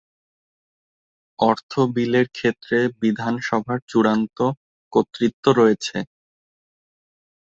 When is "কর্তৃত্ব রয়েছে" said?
4.93-5.97